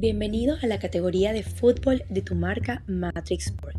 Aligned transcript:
Bienvenido 0.00 0.56
a 0.62 0.66
la 0.66 0.78
categoría 0.78 1.34
de 1.34 1.42
fútbol 1.42 2.04
de 2.08 2.22
tu 2.22 2.34
marca 2.34 2.82
Matrix 2.86 3.48
Sport. 3.48 3.76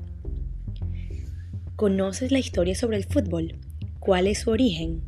¿Conoces 1.75 2.32
la 2.32 2.38
historia 2.38 2.75
sobre 2.75 2.97
el 2.97 3.05
fútbol? 3.05 3.55
¿Cuál 4.00 4.28
es 4.28 4.42
su 4.42 4.52
origen? 4.52 5.02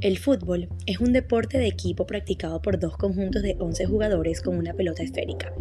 El 0.00 0.18
fútbol 0.18 0.68
es 0.86 0.98
un 0.98 1.12
deporte 1.12 1.58
de 1.58 1.68
equipo 1.68 2.08
practicado 2.08 2.60
por 2.60 2.80
dos 2.80 2.96
conjuntos 2.96 3.44
de 3.44 3.54
11 3.60 3.86
jugadores 3.86 4.40
con 4.40 4.56
una 4.56 4.74
pelota 4.74 5.04
esférica, 5.04 5.54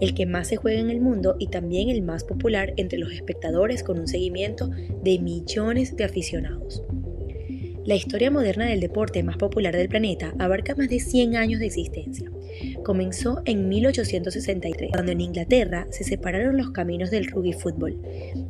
el 0.00 0.14
que 0.14 0.24
más 0.24 0.48
se 0.48 0.56
juega 0.56 0.80
en 0.80 0.88
el 0.88 1.02
mundo 1.02 1.36
y 1.38 1.48
también 1.48 1.90
el 1.90 2.00
más 2.00 2.24
popular 2.24 2.72
entre 2.78 2.98
los 2.98 3.12
espectadores 3.12 3.82
con 3.82 3.98
un 3.98 4.08
seguimiento 4.08 4.70
de 5.02 5.18
millones 5.18 5.94
de 5.94 6.04
aficionados. 6.04 6.82
La 7.84 7.96
historia 7.96 8.30
moderna 8.30 8.64
del 8.64 8.80
deporte 8.80 9.22
más 9.22 9.36
popular 9.36 9.76
del 9.76 9.90
planeta 9.90 10.32
abarca 10.38 10.74
más 10.74 10.88
de 10.88 11.00
100 11.00 11.36
años 11.36 11.60
de 11.60 11.66
existencia. 11.66 12.30
Comenzó 12.82 13.42
en 13.44 13.68
1863, 13.68 14.90
cuando 14.92 15.12
en 15.12 15.20
Inglaterra 15.20 15.86
se 15.90 16.04
separaron 16.04 16.56
los 16.56 16.70
caminos 16.70 17.10
del 17.10 17.26
rugby 17.26 17.52
football 17.52 17.98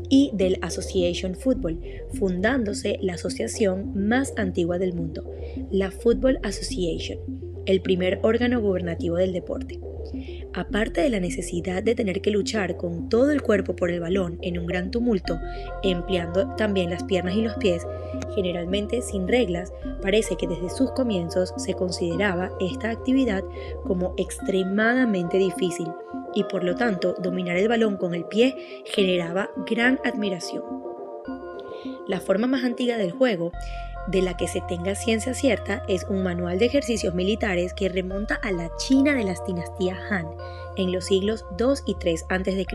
y 0.08 0.30
del 0.34 0.58
Association 0.62 1.34
Football, 1.34 1.80
fundándose 2.14 2.98
la 3.00 3.14
asociación 3.14 3.92
más 4.08 4.32
antigua 4.36 4.78
del 4.78 4.94
mundo, 4.94 5.30
la 5.70 5.90
Football 5.90 6.38
Association, 6.42 7.18
el 7.66 7.80
primer 7.80 8.18
órgano 8.22 8.60
gubernativo 8.60 9.16
del 9.16 9.32
deporte. 9.32 9.80
Aparte 10.52 11.00
de 11.00 11.10
la 11.10 11.20
necesidad 11.20 11.82
de 11.82 11.94
tener 11.94 12.20
que 12.20 12.30
luchar 12.30 12.76
con 12.76 13.08
todo 13.08 13.30
el 13.30 13.42
cuerpo 13.42 13.76
por 13.76 13.90
el 13.90 14.00
balón 14.00 14.38
en 14.42 14.58
un 14.58 14.66
gran 14.66 14.90
tumulto, 14.90 15.38
empleando 15.82 16.54
también 16.56 16.90
las 16.90 17.04
piernas 17.04 17.36
y 17.36 17.42
los 17.42 17.54
pies, 17.54 17.86
generalmente 18.40 19.02
sin 19.02 19.28
reglas, 19.28 19.72
parece 20.00 20.36
que 20.36 20.46
desde 20.46 20.70
sus 20.70 20.90
comienzos 20.92 21.52
se 21.58 21.74
consideraba 21.74 22.50
esta 22.58 22.88
actividad 22.88 23.44
como 23.86 24.14
extremadamente 24.16 25.36
difícil 25.36 25.88
y 26.34 26.44
por 26.44 26.64
lo 26.64 26.74
tanto 26.74 27.14
dominar 27.22 27.58
el 27.58 27.68
balón 27.68 27.98
con 27.98 28.14
el 28.14 28.24
pie 28.24 28.82
generaba 28.86 29.50
gran 29.66 30.00
admiración. 30.04 30.62
La 32.08 32.20
forma 32.20 32.46
más 32.46 32.64
antigua 32.64 32.96
del 32.96 33.12
juego 33.12 33.52
de 34.08 34.22
la 34.22 34.36
que 34.36 34.48
se 34.48 34.62
tenga 34.62 34.94
ciencia 34.94 35.34
cierta 35.34 35.82
es 35.86 36.04
un 36.08 36.22
manual 36.22 36.58
de 36.58 36.66
ejercicios 36.66 37.14
militares 37.14 37.74
que 37.74 37.90
remonta 37.90 38.36
a 38.36 38.52
la 38.52 38.70
China 38.78 39.14
de 39.14 39.24
las 39.24 39.44
dinastías 39.44 39.98
Han 40.10 40.26
en 40.76 40.92
los 40.92 41.04
siglos 41.04 41.44
2 41.58 41.82
y 41.86 41.94
3 41.96 42.24
a.C. 42.30 42.66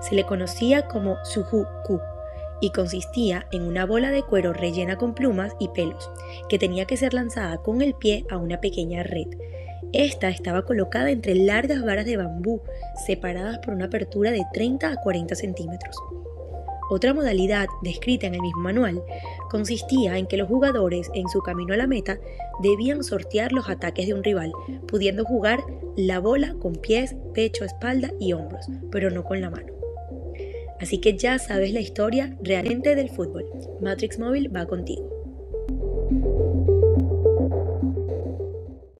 Se 0.00 0.14
le 0.14 0.24
conocía 0.24 0.88
como 0.88 1.16
Suhu 1.24 1.66
Ku 1.84 2.00
y 2.60 2.70
consistía 2.70 3.46
en 3.52 3.62
una 3.62 3.86
bola 3.86 4.10
de 4.10 4.22
cuero 4.22 4.52
rellena 4.52 4.96
con 4.96 5.14
plumas 5.14 5.54
y 5.58 5.68
pelos, 5.68 6.10
que 6.48 6.58
tenía 6.58 6.86
que 6.86 6.96
ser 6.96 7.14
lanzada 7.14 7.58
con 7.58 7.82
el 7.82 7.94
pie 7.94 8.24
a 8.30 8.36
una 8.36 8.60
pequeña 8.60 9.02
red. 9.02 9.28
Esta 9.92 10.28
estaba 10.28 10.64
colocada 10.64 11.10
entre 11.10 11.34
largas 11.34 11.84
varas 11.84 12.06
de 12.06 12.16
bambú, 12.16 12.60
separadas 13.06 13.58
por 13.58 13.74
una 13.74 13.86
apertura 13.86 14.30
de 14.30 14.44
30 14.52 14.90
a 14.90 14.96
40 14.96 15.34
centímetros. 15.34 15.96
Otra 16.88 17.14
modalidad 17.14 17.66
descrita 17.82 18.28
en 18.28 18.34
el 18.34 18.42
mismo 18.42 18.62
manual 18.62 19.02
consistía 19.50 20.18
en 20.18 20.26
que 20.26 20.36
los 20.36 20.48
jugadores 20.48 21.10
en 21.14 21.28
su 21.28 21.40
camino 21.40 21.74
a 21.74 21.76
la 21.76 21.88
meta 21.88 22.18
debían 22.62 23.02
sortear 23.02 23.52
los 23.52 23.68
ataques 23.68 24.06
de 24.06 24.14
un 24.14 24.22
rival, 24.22 24.52
pudiendo 24.86 25.24
jugar 25.24 25.64
la 25.96 26.20
bola 26.20 26.54
con 26.60 26.74
pies, 26.74 27.16
pecho, 27.34 27.64
espalda 27.64 28.12
y 28.20 28.34
hombros, 28.34 28.66
pero 28.92 29.10
no 29.10 29.24
con 29.24 29.40
la 29.40 29.50
mano. 29.50 29.72
Así 30.80 30.98
que 30.98 31.16
ya 31.16 31.38
sabes 31.38 31.72
la 31.72 31.80
historia 31.80 32.36
realmente 32.42 32.94
del 32.94 33.10
fútbol. 33.10 33.44
Matrix 33.80 34.18
Móvil 34.18 34.54
va 34.54 34.66
contigo. 34.66 36.45